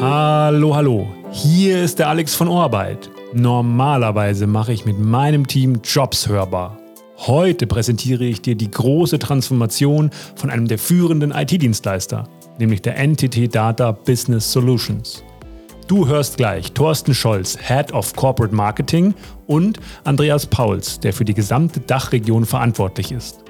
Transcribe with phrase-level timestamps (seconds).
[0.00, 1.08] Hallo, hallo.
[1.32, 3.10] Hier ist der Alex von Orbeit.
[3.32, 6.78] Normalerweise mache ich mit meinem Team Jobs hörbar.
[7.16, 12.28] Heute präsentiere ich dir die große Transformation von einem der führenden IT-Dienstleister,
[12.60, 15.24] nämlich der NTT Data Business Solutions.
[15.88, 19.14] Du hörst gleich Thorsten Scholz, Head of Corporate Marketing
[19.48, 23.47] und Andreas Pauls, der für die gesamte Dachregion verantwortlich ist.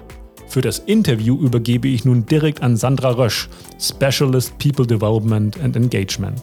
[0.49, 6.41] Für das Interview übergebe ich nun direkt an Sandra Rösch, Specialist People Development and Engagement.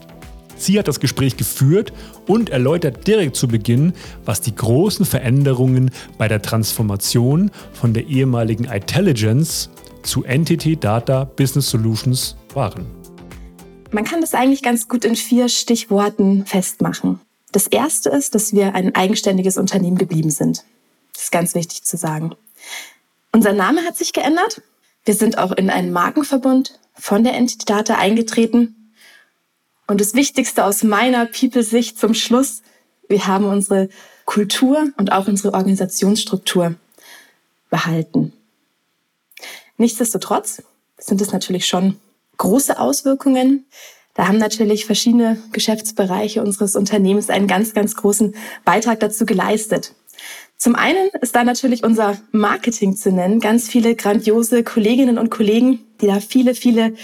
[0.56, 1.92] Sie hat das Gespräch geführt
[2.26, 3.92] und erläutert direkt zu Beginn,
[4.24, 9.70] was die großen Veränderungen bei der Transformation von der ehemaligen Intelligence
[10.02, 12.86] zu Entity Data Business Solutions waren.
[13.90, 17.20] Man kann das eigentlich ganz gut in vier Stichworten festmachen.
[17.52, 20.64] Das erste ist, dass wir ein eigenständiges Unternehmen geblieben sind.
[21.12, 22.34] Das ist ganz wichtig zu sagen.
[23.36, 24.62] Unser Name hat sich geändert.
[25.04, 28.94] Wir sind auch in einen Markenverbund von der Entity Data eingetreten.
[29.86, 32.62] Und das Wichtigste aus meiner People-Sicht zum Schluss,
[33.10, 33.90] wir haben unsere
[34.24, 36.76] Kultur und auch unsere Organisationsstruktur
[37.68, 38.32] behalten.
[39.76, 40.62] Nichtsdestotrotz
[40.96, 42.00] sind es natürlich schon
[42.38, 43.66] große Auswirkungen.
[44.14, 49.92] Da haben natürlich verschiedene Geschäftsbereiche unseres Unternehmens einen ganz, ganz großen Beitrag dazu geleistet.
[50.58, 53.40] Zum einen ist da natürlich unser Marketing zu nennen.
[53.40, 56.94] Ganz viele grandiose Kolleginnen und Kollegen, die da viele, viele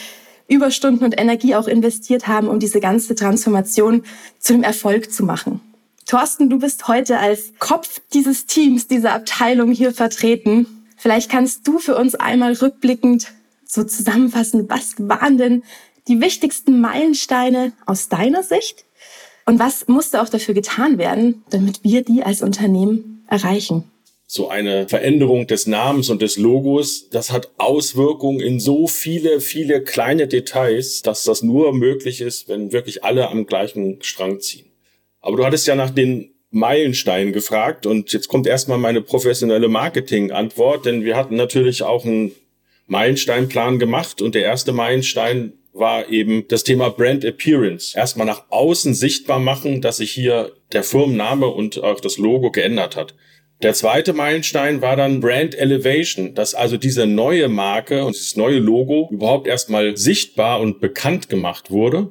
[0.49, 4.05] Überstunden und Energie auch investiert haben, um diese ganze Transformation
[4.39, 5.61] zu einem Erfolg zu machen.
[6.07, 10.67] Thorsten, du bist heute als Kopf dieses Teams, dieser Abteilung hier vertreten.
[10.97, 13.33] Vielleicht kannst du für uns einmal rückblickend
[13.65, 15.63] so zusammenfassen, was waren denn
[16.09, 18.85] die wichtigsten Meilensteine aus deiner Sicht?
[19.45, 23.85] Und was musste auch dafür getan werden, damit wir die als Unternehmen erreichen.
[24.27, 29.83] So eine Veränderung des Namens und des Logos, das hat Auswirkungen in so viele, viele
[29.83, 34.67] kleine Details, dass das nur möglich ist, wenn wirklich alle am gleichen Strang ziehen.
[35.21, 40.87] Aber du hattest ja nach den Meilensteinen gefragt und jetzt kommt erstmal meine professionelle Marketing-Antwort,
[40.87, 42.33] denn wir hatten natürlich auch einen
[42.87, 47.97] Meilensteinplan gemacht und der erste Meilenstein war eben das Thema Brand Appearance.
[47.97, 52.97] Erstmal nach außen sichtbar machen, dass sich hier der Firmenname und auch das Logo geändert
[52.97, 53.15] hat.
[53.63, 58.59] Der zweite Meilenstein war dann Brand Elevation, dass also diese neue Marke und dieses neue
[58.59, 62.11] Logo überhaupt erstmal sichtbar und bekannt gemacht wurde.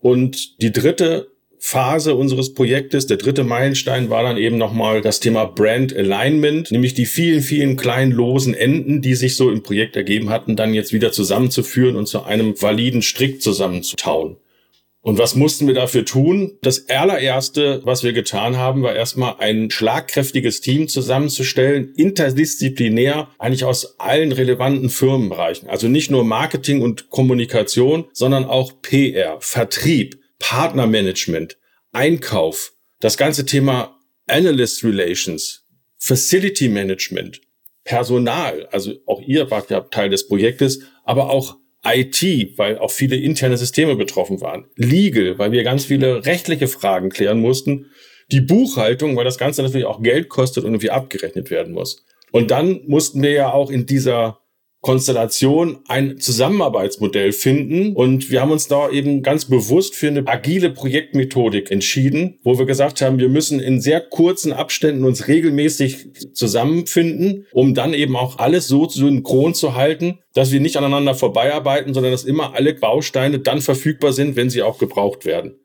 [0.00, 5.44] Und die dritte Phase unseres Projektes, der dritte Meilenstein war dann eben nochmal das Thema
[5.44, 10.30] Brand Alignment, nämlich die vielen, vielen kleinen losen Enden, die sich so im Projekt ergeben
[10.30, 14.36] hatten, dann jetzt wieder zusammenzuführen und zu einem validen Strick zusammenzutauen.
[15.00, 16.58] Und was mussten wir dafür tun?
[16.60, 23.98] Das allererste, was wir getan haben, war erstmal ein schlagkräftiges Team zusammenzustellen, interdisziplinär, eigentlich aus
[23.98, 25.68] allen relevanten Firmenbereichen.
[25.68, 31.58] Also nicht nur Marketing und Kommunikation, sondern auch PR, Vertrieb, Partnermanagement,
[31.92, 35.64] Einkauf, das ganze Thema Analyst Relations,
[35.98, 37.40] Facility Management,
[37.84, 42.22] Personal, also auch ihr wart ja Teil des Projektes, aber auch IT,
[42.58, 44.66] weil auch viele interne Systeme betroffen waren.
[44.76, 47.86] Legal, weil wir ganz viele rechtliche Fragen klären mussten.
[48.30, 52.04] Die Buchhaltung, weil das Ganze natürlich auch Geld kostet und irgendwie abgerechnet werden muss.
[52.30, 54.40] Und dann mussten wir ja auch in dieser
[54.88, 57.94] Konstellation ein Zusammenarbeitsmodell finden.
[57.94, 62.64] Und wir haben uns da eben ganz bewusst für eine agile Projektmethodik entschieden, wo wir
[62.64, 68.38] gesagt haben, wir müssen in sehr kurzen Abständen uns regelmäßig zusammenfinden, um dann eben auch
[68.38, 73.40] alles so synchron zu halten, dass wir nicht aneinander vorbeiarbeiten, sondern dass immer alle Bausteine
[73.40, 75.58] dann verfügbar sind, wenn sie auch gebraucht werden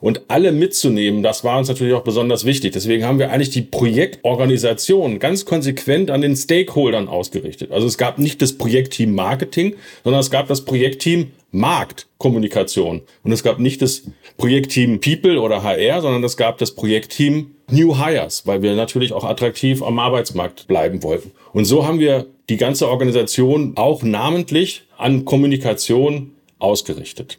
[0.00, 2.72] und alle mitzunehmen, das war uns natürlich auch besonders wichtig.
[2.72, 7.70] Deswegen haben wir eigentlich die Projektorganisation ganz konsequent an den Stakeholdern ausgerichtet.
[7.70, 13.02] Also es gab nicht das Projektteam Marketing, sondern es gab das Projektteam Marktkommunikation.
[13.24, 14.04] Und es gab nicht das
[14.38, 19.24] Projektteam People oder HR, sondern es gab das Projektteam New Hires, weil wir natürlich auch
[19.24, 21.32] attraktiv am Arbeitsmarkt bleiben wollten.
[21.52, 27.38] Und so haben wir die ganze Organisation auch namentlich an Kommunikation ausgerichtet.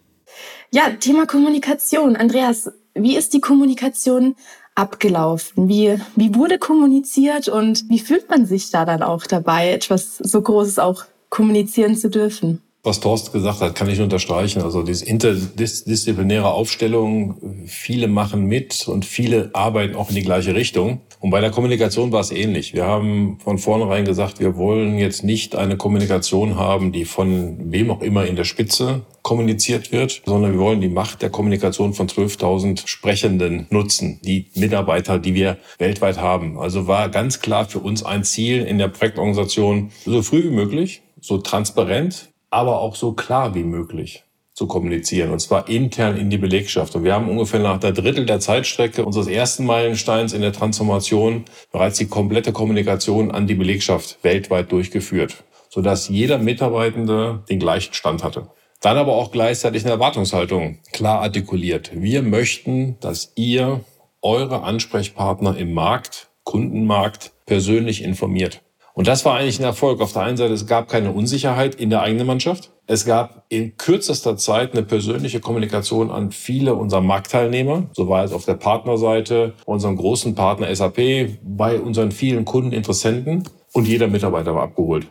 [0.74, 2.16] Ja, Thema Kommunikation.
[2.16, 4.36] Andreas, wie ist die Kommunikation
[4.74, 5.68] abgelaufen?
[5.68, 10.42] Wie, wie wurde kommuniziert und wie fühlt man sich da dann auch dabei, etwas so
[10.42, 12.62] Großes auch kommunizieren zu dürfen?
[12.84, 14.62] Was Thorsten gesagt hat, kann ich unterstreichen.
[14.62, 21.02] Also diese interdisziplinäre Aufstellung, viele machen mit und viele arbeiten auch in die gleiche Richtung.
[21.20, 22.74] Und bei der Kommunikation war es ähnlich.
[22.74, 27.92] Wir haben von vornherein gesagt, wir wollen jetzt nicht eine Kommunikation haben, die von wem
[27.92, 32.08] auch immer in der Spitze kommuniziert wird, sondern wir wollen die Macht der Kommunikation von
[32.08, 36.60] 12.000 Sprechenden nutzen, die Mitarbeiter, die wir weltweit haben.
[36.60, 41.02] Also war ganz klar für uns ein Ziel in der Projektorganisation, so früh wie möglich,
[41.20, 44.24] so transparent, aber auch so klar wie möglich
[44.54, 46.96] zu kommunizieren, und zwar intern in die Belegschaft.
[46.96, 51.46] Und wir haben ungefähr nach der Drittel der Zeitstrecke unseres ersten Meilensteins in der Transformation
[51.72, 58.24] bereits die komplette Kommunikation an die Belegschaft weltweit durchgeführt, sodass jeder Mitarbeitende den gleichen Stand
[58.24, 58.50] hatte.
[58.82, 61.92] Dann aber auch gleichzeitig eine Erwartungshaltung klar artikuliert.
[61.94, 63.82] Wir möchten, dass ihr
[64.24, 68.62] eure Ansprechpartner im Markt, Kundenmarkt, persönlich informiert.
[68.94, 70.02] Und das war eigentlich ein Erfolg.
[70.02, 72.72] Auf der einen Seite, es gab keine Unsicherheit in der eigenen Mannschaft.
[72.88, 78.56] Es gab in kürzester Zeit eine persönliche Kommunikation an viele unserer Marktteilnehmer, soweit auf der
[78.56, 85.08] Partnerseite, unserem großen Partner SAP, bei unseren vielen Kundeninteressenten und jeder Mitarbeiter war abgeholt.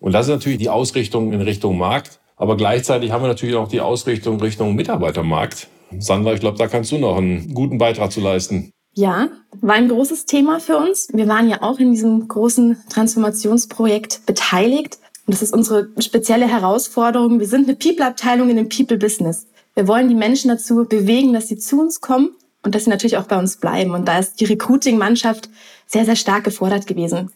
[0.00, 2.20] Und das ist natürlich die Ausrichtung in Richtung Markt.
[2.36, 5.68] Aber gleichzeitig haben wir natürlich auch die Ausrichtung Richtung Mitarbeitermarkt.
[5.98, 8.70] Sandra, ich glaube, da kannst du noch einen guten Beitrag zu leisten.
[8.92, 9.28] Ja,
[9.60, 11.08] war ein großes Thema für uns.
[11.12, 14.98] Wir waren ja auch in diesem großen Transformationsprojekt beteiligt.
[15.26, 17.40] Und das ist unsere spezielle Herausforderung.
[17.40, 19.46] Wir sind eine People-Abteilung in dem People-Business.
[19.74, 22.30] Wir wollen die Menschen dazu bewegen, dass sie zu uns kommen
[22.62, 23.90] und dass sie natürlich auch bei uns bleiben.
[23.92, 25.50] Und da ist die Recruiting-Mannschaft
[25.86, 27.30] sehr, sehr stark gefordert gewesen.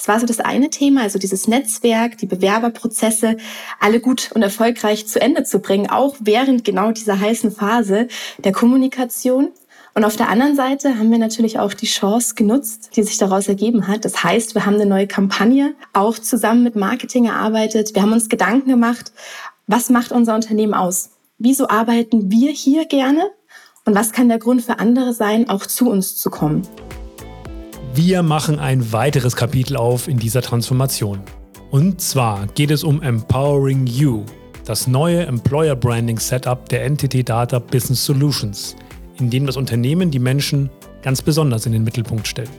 [0.00, 3.36] Das war so das eine Thema, also dieses Netzwerk, die Bewerberprozesse,
[3.80, 8.08] alle gut und erfolgreich zu Ende zu bringen, auch während genau dieser heißen Phase
[8.38, 9.50] der Kommunikation.
[9.92, 13.46] Und auf der anderen Seite haben wir natürlich auch die Chance genutzt, die sich daraus
[13.46, 14.06] ergeben hat.
[14.06, 17.94] Das heißt, wir haben eine neue Kampagne auch zusammen mit Marketing erarbeitet.
[17.94, 19.12] Wir haben uns Gedanken gemacht,
[19.66, 21.10] was macht unser Unternehmen aus?
[21.36, 23.30] Wieso arbeiten wir hier gerne?
[23.84, 26.66] Und was kann der Grund für andere sein, auch zu uns zu kommen?
[27.94, 31.20] Wir machen ein weiteres Kapitel auf in dieser Transformation.
[31.70, 34.24] Und zwar geht es um Empowering You,
[34.64, 38.76] das neue Employer Branding Setup der Entity Data Business Solutions–
[39.20, 40.70] in dem das Unternehmen die Menschen
[41.02, 42.50] ganz besonders in den Mittelpunkt stellt.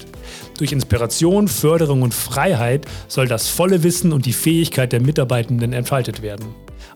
[0.58, 6.22] Durch Inspiration, Förderung und Freiheit soll das volle Wissen und die Fähigkeit der Mitarbeitenden entfaltet
[6.22, 6.46] werden.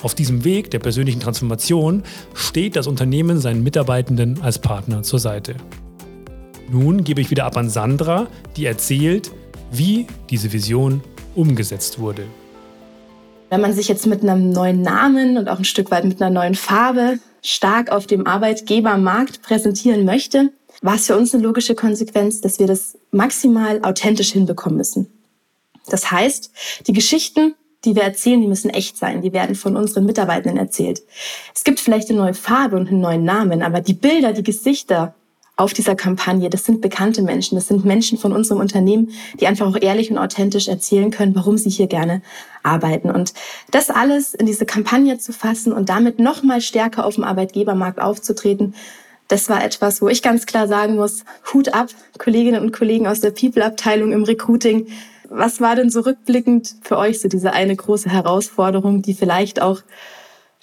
[0.02, 2.04] Auf diesem Weg der persönlichen Transformation
[2.34, 5.56] steht das Unternehmen seinen Mitarbeitenden als Partner zur Seite.
[6.70, 8.28] Nun gebe ich wieder ab an Sandra,
[8.58, 9.32] die erzählt,
[9.72, 11.02] wie diese Vision
[11.36, 12.26] umgesetzt wurde.
[13.50, 16.32] Wenn man sich jetzt mit einem neuen Namen und auch ein Stück weit mit einer
[16.32, 20.52] neuen Farbe stark auf dem Arbeitgebermarkt präsentieren möchte,
[20.82, 25.08] war es für uns eine logische Konsequenz, dass wir das maximal authentisch hinbekommen müssen.
[25.88, 26.52] Das heißt,
[26.88, 27.54] die Geschichten,
[27.86, 29.22] die wir erzählen, die müssen echt sein.
[29.22, 31.04] Die werden von unseren Mitarbeitenden erzählt.
[31.54, 35.14] Es gibt vielleicht eine neue Farbe und einen neuen Namen, aber die Bilder, die Gesichter,
[35.58, 36.50] auf dieser Kampagne.
[36.50, 40.18] Das sind bekannte Menschen, das sind Menschen von unserem Unternehmen, die einfach auch ehrlich und
[40.18, 42.22] authentisch erzählen können, warum sie hier gerne
[42.64, 43.10] arbeiten.
[43.10, 43.34] Und
[43.72, 48.00] das alles in diese Kampagne zu fassen und damit noch mal stärker auf dem Arbeitgebermarkt
[48.00, 48.74] aufzutreten,
[49.28, 53.22] das war etwas, wo ich ganz klar sagen muss, Hut ab, Kolleginnen und Kollegen aus
[53.22, 54.88] der People-Abteilung im Recruiting.
[55.30, 59.82] Was war denn so rückblickend für euch so diese eine große Herausforderung, die vielleicht auch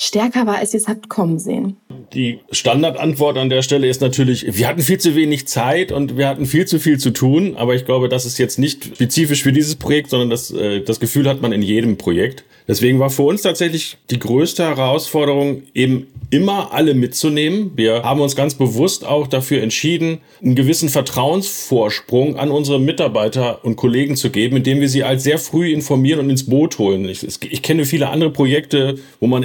[0.03, 1.77] stärker war, als ihr es habt kommen sehen?
[2.13, 6.29] Die Standardantwort an der Stelle ist natürlich, wir hatten viel zu wenig Zeit und wir
[6.29, 9.53] hatten viel zu viel zu tun, aber ich glaube, das ist jetzt nicht spezifisch für
[9.53, 12.45] dieses Projekt, sondern das, äh, das Gefühl hat man in jedem Projekt.
[12.69, 17.73] Deswegen war für uns tatsächlich die größte Herausforderung, eben immer alle mitzunehmen.
[17.77, 23.77] Wir haben uns ganz bewusst auch dafür entschieden, einen gewissen Vertrauensvorsprung an unsere Mitarbeiter und
[23.77, 27.09] Kollegen zu geben, indem wir sie als sehr früh informieren und ins Boot holen.
[27.09, 29.43] Ich, ich kenne viele andere Projekte, wo man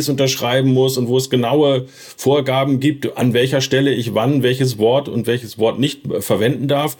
[0.00, 4.78] NDAs unterschreiben muss und wo es genaue Vorgaben gibt, an welcher Stelle ich wann welches
[4.78, 6.96] Wort und welches Wort nicht verwenden darf.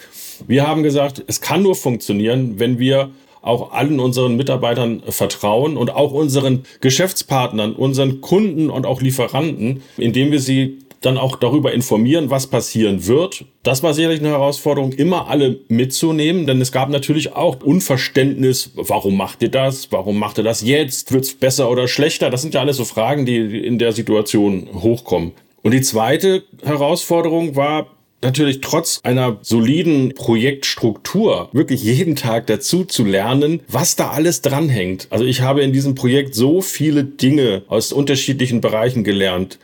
[0.46, 3.10] Wir haben gesagt, es kann nur funktionieren, wenn wir
[3.42, 10.30] auch allen unseren Mitarbeitern vertrauen und auch unseren Geschäftspartnern, unseren Kunden und auch Lieferanten, indem
[10.30, 13.44] wir sie dann auch darüber informieren, was passieren wird.
[13.62, 19.16] Das war sicherlich eine Herausforderung, immer alle mitzunehmen, denn es gab natürlich auch Unverständnis, warum
[19.16, 19.90] macht ihr das?
[19.92, 21.12] Warum macht ihr das jetzt?
[21.12, 22.30] Wird es besser oder schlechter?
[22.30, 25.32] Das sind ja alles so Fragen, die in der Situation hochkommen.
[25.62, 27.86] Und die zweite Herausforderung war,
[28.22, 35.06] natürlich trotz einer soliden Projektstruktur wirklich jeden Tag dazu zu lernen, was da alles dranhängt.
[35.10, 39.58] Also ich habe in diesem Projekt so viele Dinge aus unterschiedlichen Bereichen gelernt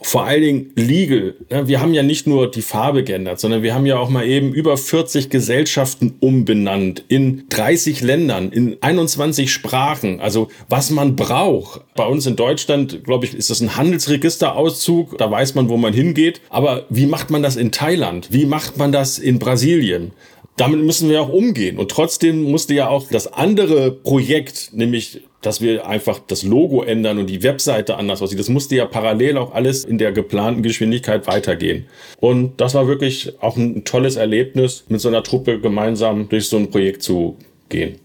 [0.00, 1.34] vor allen Dingen legal.
[1.48, 4.52] Wir haben ja nicht nur die Farbe geändert, sondern wir haben ja auch mal eben
[4.52, 10.20] über 40 Gesellschaften umbenannt in 30 Ländern, in 21 Sprachen.
[10.20, 11.82] Also was man braucht.
[11.94, 15.18] Bei uns in Deutschland, glaube ich, ist das ein Handelsregisterauszug.
[15.18, 16.40] Da weiß man, wo man hingeht.
[16.48, 18.28] Aber wie macht man das in Thailand?
[18.30, 20.12] Wie macht man das in Brasilien?
[20.56, 21.78] damit müssen wir auch umgehen.
[21.78, 27.18] Und trotzdem musste ja auch das andere Projekt, nämlich dass wir einfach das Logo ändern
[27.18, 28.38] und die Webseite anders aussieht.
[28.38, 31.86] Das musste ja parallel auch alles in der geplanten Geschwindigkeit weitergehen.
[32.18, 36.56] Und das war wirklich auch ein tolles Erlebnis, mit so einer Truppe gemeinsam durch so
[36.56, 37.36] ein Projekt zu
[37.68, 37.98] gehen.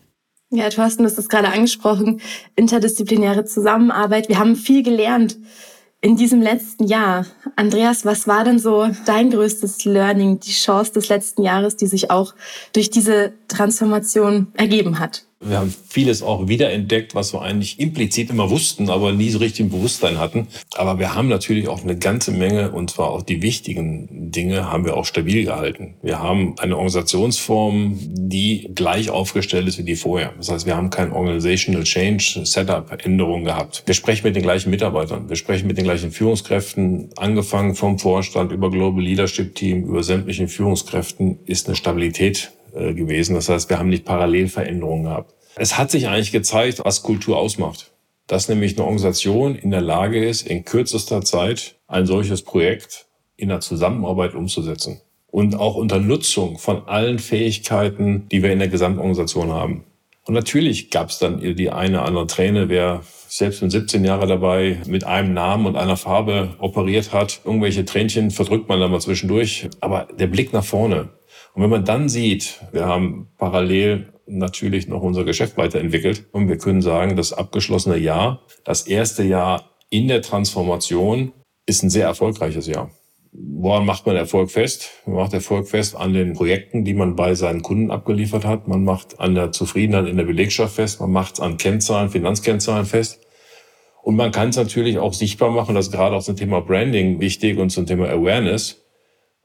[0.49, 2.21] Ja, Thorsten, du hast es gerade angesprochen,
[2.55, 4.29] interdisziplinäre Zusammenarbeit.
[4.29, 5.37] Wir haben viel gelernt
[6.01, 7.25] in diesem letzten Jahr.
[7.55, 12.11] Andreas, was war denn so dein größtes Learning, die Chance des letzten Jahres, die sich
[12.11, 12.33] auch
[12.73, 15.25] durch diese Transformation ergeben hat?
[15.39, 19.61] Wir haben vieles auch wiederentdeckt, was wir eigentlich implizit immer wussten, aber nie so richtig
[19.61, 20.47] im Bewusstsein hatten.
[20.75, 24.83] Aber wir haben natürlich auch eine ganze Menge, und zwar auch die wichtigen Dinge, haben
[24.83, 25.93] wir auch stabil gehalten.
[26.01, 30.33] Wir haben eine Organisationsform, die gleich aufgestellt ist wie die vorher.
[30.37, 33.83] Das heißt, wir haben kein Organizational Change Setup Änderung gehabt.
[33.85, 35.29] Wir sprechen mit den gleichen Mitarbeitern.
[35.29, 37.11] Wir sprechen mit den gleichen Führungskräften.
[37.15, 43.35] Angefangen vom Vorstand über Global Leadership Team, über sämtlichen Führungskräften ist eine Stabilität äh, gewesen.
[43.35, 45.33] Das heißt, wir haben nicht Parallelveränderungen gehabt.
[45.55, 47.91] Es hat sich eigentlich gezeigt, was Kultur ausmacht.
[48.27, 53.07] Dass nämlich eine Organisation in der Lage ist, in kürzester Zeit ein solches Projekt
[53.37, 55.01] in der Zusammenarbeit umzusetzen.
[55.27, 59.83] Und auch unter Nutzung von allen Fähigkeiten, die wir in der Gesamtorganisation haben.
[60.25, 64.27] Und natürlich gab es dann die eine oder andere Träne, wer selbst mit 17 Jahren
[64.27, 67.41] dabei mit einem Namen und einer Farbe operiert hat.
[67.45, 69.69] Irgendwelche Tränchen verdrückt man dann mal zwischendurch.
[69.79, 71.09] Aber der Blick nach vorne,
[71.57, 76.59] und wenn man dann sieht, wir haben parallel natürlich noch unser Geschäft weiterentwickelt und wir
[76.59, 81.31] können sagen, das abgeschlossene Jahr, das erste Jahr in der Transformation
[81.65, 82.91] ist ein sehr erfolgreiches Jahr.
[83.31, 84.91] Woran macht man Erfolg fest?
[85.07, 88.67] Man macht Erfolg fest an den Projekten, die man bei seinen Kunden abgeliefert hat.
[88.67, 91.01] Man macht an der Zufriedenheit in der Belegschaft fest.
[91.01, 93.19] Man macht es an Kennzahlen, Finanzkennzahlen fest.
[94.03, 97.19] Und man kann es natürlich auch sichtbar machen, das ist gerade auch zum Thema Branding
[97.19, 98.86] wichtig und zum Thema Awareness.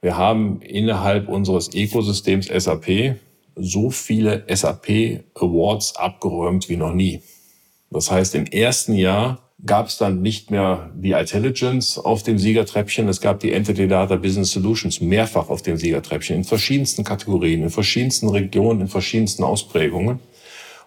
[0.04, 3.14] Wir haben innerhalb unseres Ökosystems SAP
[3.54, 7.20] so viele SAP Awards abgeräumt wie noch nie.
[7.88, 13.08] Das heißt, im ersten Jahr gab es dann nicht mehr die Intelligence auf dem Siegertreppchen,
[13.08, 17.70] es gab die Entity Data Business Solutions mehrfach auf dem Siegertreppchen in verschiedensten Kategorien, in
[17.70, 20.18] verschiedensten Regionen, in verschiedensten Ausprägungen.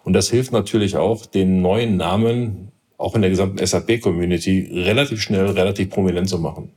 [0.04, 5.46] Und das hilft natürlich auch, den neuen Namen auch in der gesamten SAP-Community relativ schnell,
[5.46, 6.70] relativ prominent zu machen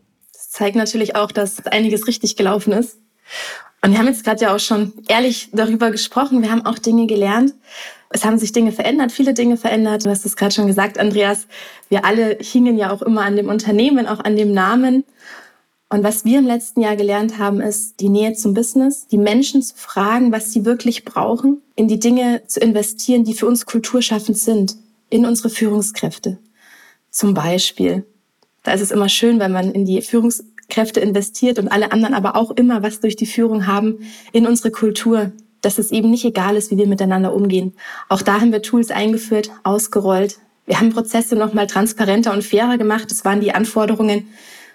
[0.60, 2.98] zeigt natürlich auch, dass einiges richtig gelaufen ist.
[3.82, 6.42] Und wir haben jetzt gerade ja auch schon ehrlich darüber gesprochen.
[6.42, 7.54] Wir haben auch Dinge gelernt.
[8.10, 10.06] Es haben sich Dinge verändert, viele Dinge verändert.
[10.06, 11.48] Du hast es gerade schon gesagt, Andreas.
[11.88, 15.06] Wir alle hingen ja auch immer an dem Unternehmen, auch an dem Namen.
[15.88, 19.62] Und was wir im letzten Jahr gelernt haben, ist die Nähe zum Business, die Menschen
[19.62, 24.38] zu fragen, was sie wirklich brauchen, in die Dinge zu investieren, die für uns kulturschaffend
[24.38, 24.76] sind,
[25.10, 26.38] in unsere Führungskräfte.
[27.12, 28.06] Zum Beispiel
[28.64, 32.36] da ist es immer schön, wenn man in die Führungskräfte investiert und alle anderen aber
[32.36, 34.00] auch immer was durch die Führung haben
[34.32, 37.74] in unsere Kultur, dass es eben nicht egal ist, wie wir miteinander umgehen.
[38.08, 40.40] Auch da haben wir Tools eingeführt, ausgerollt.
[40.66, 43.10] Wir haben Prozesse nochmal transparenter und fairer gemacht.
[43.10, 44.28] Das waren die Anforderungen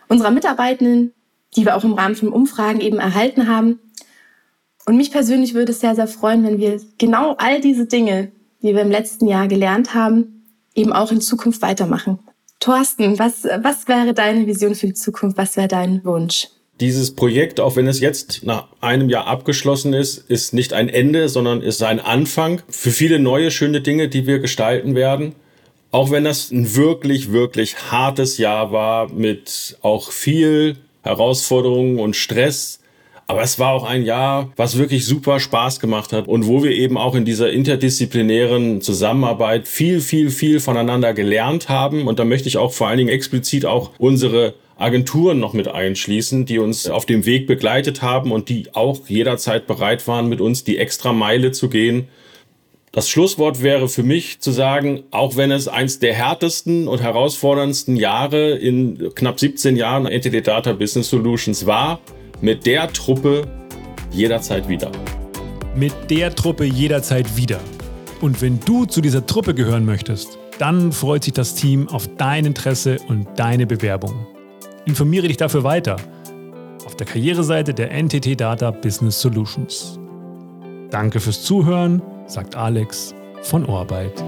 [0.08, 1.12] unserer Mitarbeitenden,
[1.56, 3.78] die wir auch im Rahmen von Umfragen eben erhalten haben.
[4.86, 8.74] Und mich persönlich würde es sehr, sehr freuen, wenn wir genau all diese Dinge, die
[8.74, 12.18] wir im letzten Jahr gelernt haben, eben auch in Zukunft weitermachen.
[12.64, 15.37] Thorsten, was, was wäre deine Vision für die Zukunft?
[15.37, 16.49] Was wäre dein Wunsch?
[16.80, 21.28] Dieses Projekt, auch wenn es jetzt nach einem Jahr abgeschlossen ist, ist nicht ein Ende,
[21.28, 25.35] sondern ist ein Anfang für viele neue, schöne Dinge, die wir gestalten werden.
[25.90, 32.80] Auch wenn das ein wirklich, wirklich hartes Jahr war mit auch viel Herausforderungen und Stress,
[33.26, 36.72] aber es war auch ein Jahr, was wirklich super Spaß gemacht hat und wo wir
[36.72, 42.06] eben auch in dieser interdisziplinären Zusammenarbeit viel, viel, viel voneinander gelernt haben.
[42.06, 46.44] Und da möchte ich auch vor allen Dingen explizit auch unsere Agenturen noch mit einschließen,
[46.44, 50.64] die uns auf dem Weg begleitet haben und die auch jederzeit bereit waren, mit uns
[50.64, 52.08] die extra Meile zu gehen.
[52.92, 57.96] Das Schlusswort wäre für mich zu sagen, auch wenn es eins der härtesten und herausforderndsten
[57.96, 62.00] Jahre in knapp 17 Jahren Entity Data Business Solutions war,
[62.40, 63.46] mit der Truppe
[64.10, 64.90] jederzeit wieder.
[65.74, 67.60] Mit der Truppe jederzeit wieder.
[68.20, 72.44] Und wenn du zu dieser Truppe gehören möchtest, dann freut sich das Team auf dein
[72.44, 74.26] Interesse und deine Bewerbung.
[74.86, 75.96] Informiere dich dafür weiter
[76.86, 79.98] auf der Karriereseite der NTT Data Business Solutions.
[80.90, 84.22] Danke fürs Zuhören, sagt Alex von Orbeit.